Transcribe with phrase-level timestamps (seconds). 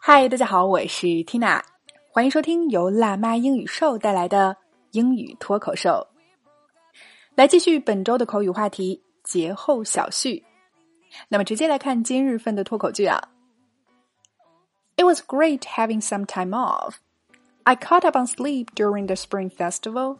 [0.00, 1.62] 嗨，大家好，我是 Tina，
[2.10, 4.56] 欢迎收听由辣妈英语秀带来的
[4.92, 6.06] 英语脱口秀。
[7.34, 10.44] 来继续本周的口语话题节后小序。
[11.28, 13.28] 那么直接来看今日份的脱口剧啊。
[14.96, 16.94] It was great having some time off.
[17.64, 20.18] I caught up on sleep during the Spring Festival.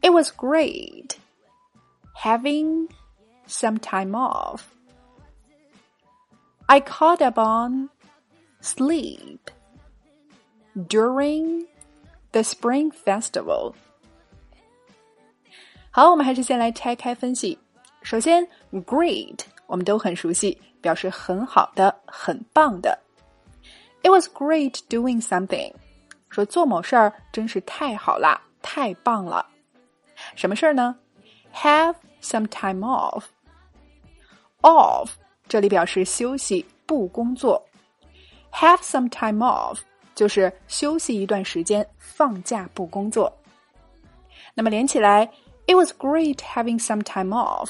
[0.00, 1.16] It was great
[2.22, 2.88] having
[3.46, 4.60] some time off.
[6.66, 7.90] I caught up on
[8.60, 9.40] sleep
[10.74, 11.66] during
[12.32, 13.74] the Spring Festival.
[15.90, 17.58] 好，我们还是先来拆开分析。
[18.02, 22.98] 首先，great 我们都很熟悉，表示很好的、很棒的。
[24.02, 25.72] It was great doing something，
[26.28, 29.46] 说做某事儿真是太好啦，太棒了。
[30.36, 30.96] 什么事儿呢？
[31.54, 35.10] Have some time off。Off
[35.53, 37.63] 这里表示休息，不工作。
[38.51, 39.77] Have some time off
[40.15, 43.31] 就是休息一段时间，放假不工作。
[44.55, 45.29] 那么连起来
[45.67, 47.69] ，It was great having some time off。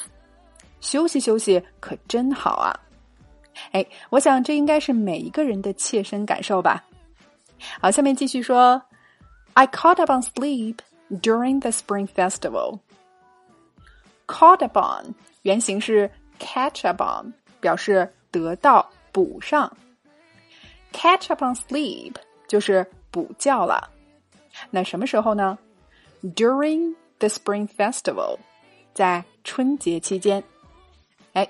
[0.80, 2.72] 休息休息可真好啊！
[3.72, 6.82] 哎，我想这应该是每一个人的切身感受吧。
[7.82, 8.80] 好，下面继续说
[9.52, 10.78] ，I caught up on sleep
[11.10, 12.78] during the Spring Festival.
[14.26, 19.71] Caught up on 原型是 catch up on，表示得到、补上。
[20.91, 22.15] Catch up on sleep
[22.47, 23.89] 就是补觉了。
[24.69, 25.57] 那什么时候呢？
[26.21, 28.37] During the Spring Festival，
[28.93, 30.43] 在春节期间。
[31.33, 31.47] 哎，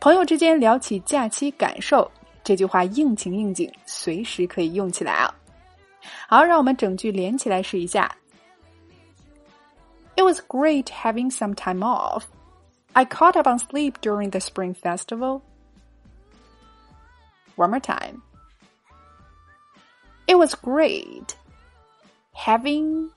[0.00, 2.10] 朋友之间聊起假期感受，
[2.42, 5.34] 这句话应情应景，随时可以用起来啊。
[6.28, 8.10] 好，让我们整句连起来试一下。
[10.16, 12.24] It was great having some time off.
[12.94, 15.42] I caught up on sleep during the Spring Festival.
[17.56, 18.22] One more time.
[20.26, 21.36] It was great
[22.32, 23.10] having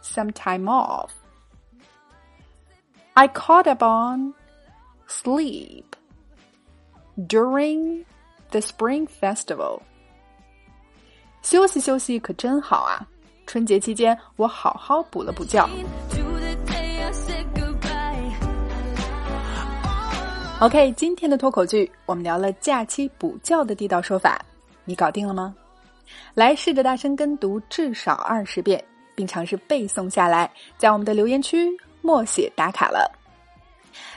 [0.00, 1.10] some time off.
[3.14, 4.32] I caught up on
[5.06, 5.94] sleep
[7.26, 8.04] during
[8.50, 9.82] the Spring Festival.
[11.42, 13.06] 休息休息可真好啊！
[13.46, 15.68] 春节期间我好好补了补觉。
[20.59, 24.43] OK，今天的脱口剧我们聊了假期补觉的地道说法，
[24.85, 25.55] 你搞定了吗？
[26.33, 31.69] 来试着大声跟读至少二十遍，并尝试背诵下来，在我们的留言区
[32.01, 33.07] 默写打卡了。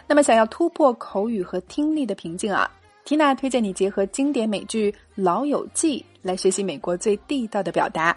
[0.06, 2.70] 那么，想要突破口语和听力的瓶颈啊，
[3.04, 8.16] 缇娜推荐你结合经典美剧《老友记》来学习美国最地道的表达。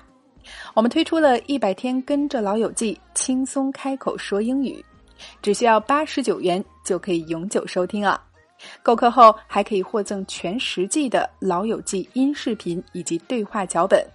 [0.73, 4.83] 我们推出了一百天跟着老友记轻松开口说英语，
[5.41, 8.21] 只需要八十九元就可以永久收听啊！
[8.81, 14.05] 购课后还可以获赠全十季的老友记音视频以及对话脚本，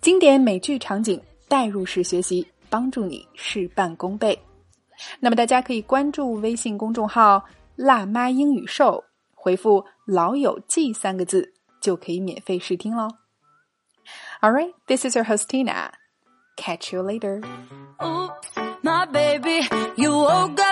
[0.00, 4.38] 经典美剧场景代入式学习，帮助你事半功倍。
[5.20, 7.42] 那么大家可以关注微信公众号
[7.76, 9.02] “辣妈英语秀”，
[9.34, 13.08] 回复“老友记”三个字就可以免费试听喽。
[14.40, 15.90] All right, this is your host Tina.
[16.56, 17.40] Catch you later.
[18.00, 18.48] Oops,
[18.82, 19.66] my baby,
[20.18, 20.67] you woke oh,